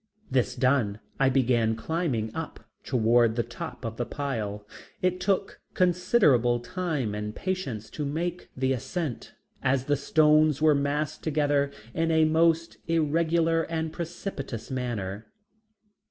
This 0.31 0.55
done 0.55 0.99
I 1.19 1.29
began 1.29 1.75
climbing 1.75 2.33
up 2.33 2.61
toward 2.83 3.35
the 3.35 3.43
top 3.43 3.85
of 3.85 3.97
the 3.97 4.05
pile. 4.07 4.65
It 4.99 5.19
took 5.19 5.61
considerable 5.75 6.59
time 6.59 7.13
and 7.13 7.35
patience 7.35 7.87
to 7.91 8.03
make 8.03 8.49
the 8.57 8.73
ascent, 8.73 9.35
as 9.61 9.85
the 9.85 9.95
stones 9.95 10.59
were 10.59 10.73
massed 10.73 11.21
together 11.21 11.71
in 11.93 12.09
a 12.09 12.25
most 12.25 12.77
irregular 12.87 13.61
and 13.69 13.93
precipitous 13.93 14.71
manner. 14.71 15.27